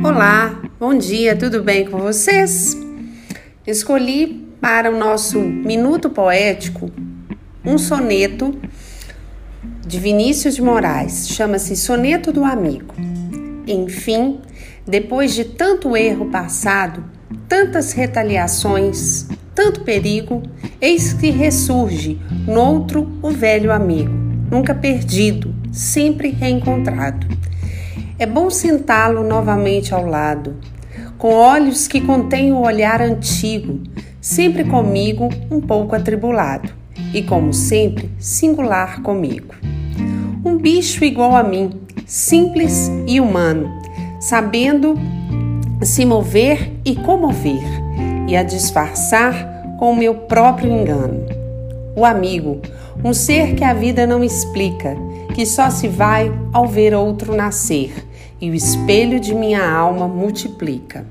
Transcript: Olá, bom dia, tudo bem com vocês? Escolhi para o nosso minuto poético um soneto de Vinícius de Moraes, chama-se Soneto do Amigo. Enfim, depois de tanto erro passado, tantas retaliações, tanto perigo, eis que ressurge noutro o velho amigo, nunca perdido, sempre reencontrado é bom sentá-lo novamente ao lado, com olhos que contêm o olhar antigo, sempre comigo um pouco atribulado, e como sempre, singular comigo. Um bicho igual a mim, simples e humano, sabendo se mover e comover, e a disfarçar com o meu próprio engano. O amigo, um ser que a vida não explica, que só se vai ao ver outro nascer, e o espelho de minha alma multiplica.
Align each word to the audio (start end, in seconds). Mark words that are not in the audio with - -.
Olá, 0.00 0.62
bom 0.78 0.96
dia, 0.96 1.34
tudo 1.34 1.60
bem 1.60 1.84
com 1.84 1.98
vocês? 1.98 2.76
Escolhi 3.66 4.48
para 4.60 4.92
o 4.92 4.96
nosso 4.96 5.40
minuto 5.40 6.08
poético 6.08 6.88
um 7.64 7.76
soneto 7.76 8.56
de 9.84 9.98
Vinícius 9.98 10.54
de 10.54 10.62
Moraes, 10.62 11.28
chama-se 11.28 11.74
Soneto 11.74 12.32
do 12.32 12.44
Amigo. 12.44 12.94
Enfim, 13.66 14.38
depois 14.86 15.34
de 15.34 15.44
tanto 15.44 15.96
erro 15.96 16.26
passado, 16.26 17.04
tantas 17.48 17.90
retaliações, 17.90 19.26
tanto 19.52 19.80
perigo, 19.80 20.44
eis 20.80 21.12
que 21.12 21.30
ressurge 21.30 22.20
noutro 22.46 23.18
o 23.20 23.30
velho 23.30 23.72
amigo, 23.72 24.14
nunca 24.48 24.76
perdido, 24.76 25.52
sempre 25.72 26.28
reencontrado 26.30 27.37
é 28.18 28.26
bom 28.26 28.50
sentá-lo 28.50 29.22
novamente 29.22 29.94
ao 29.94 30.04
lado, 30.04 30.56
com 31.16 31.32
olhos 31.32 31.86
que 31.86 32.00
contêm 32.00 32.52
o 32.52 32.60
olhar 32.60 33.00
antigo, 33.00 33.80
sempre 34.20 34.64
comigo 34.64 35.28
um 35.48 35.60
pouco 35.60 35.94
atribulado, 35.94 36.68
e 37.14 37.22
como 37.22 37.52
sempre, 37.52 38.10
singular 38.18 39.02
comigo. 39.02 39.54
Um 40.44 40.58
bicho 40.58 41.04
igual 41.04 41.36
a 41.36 41.44
mim, 41.44 41.70
simples 42.06 42.90
e 43.06 43.20
humano, 43.20 43.70
sabendo 44.20 44.96
se 45.82 46.04
mover 46.04 46.72
e 46.84 46.96
comover, 46.96 47.62
e 48.26 48.36
a 48.36 48.42
disfarçar 48.42 49.76
com 49.78 49.92
o 49.92 49.96
meu 49.96 50.14
próprio 50.14 50.72
engano. 50.72 51.24
O 51.94 52.04
amigo, 52.04 52.60
um 53.04 53.14
ser 53.14 53.54
que 53.54 53.62
a 53.62 53.72
vida 53.72 54.08
não 54.08 54.24
explica, 54.24 54.96
que 55.38 55.46
só 55.46 55.70
se 55.70 55.86
vai 55.86 56.36
ao 56.52 56.66
ver 56.66 56.92
outro 56.92 57.32
nascer, 57.32 58.04
e 58.40 58.50
o 58.50 58.56
espelho 58.56 59.20
de 59.20 59.32
minha 59.36 59.64
alma 59.70 60.08
multiplica. 60.08 61.06